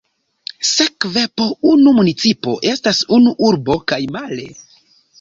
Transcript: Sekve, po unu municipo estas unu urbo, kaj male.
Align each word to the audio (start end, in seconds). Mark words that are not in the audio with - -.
Sekve, 0.69 1.25
po 1.41 1.51
unu 1.73 1.95
municipo 1.99 2.57
estas 2.73 3.05
unu 3.21 3.37
urbo, 3.53 3.81
kaj 3.93 4.05
male. 4.21 4.53